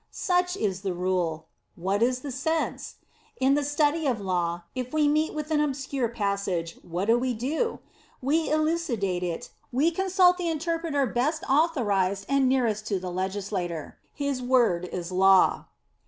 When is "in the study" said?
3.39-4.07